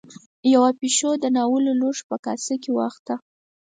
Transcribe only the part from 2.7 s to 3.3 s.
وخته.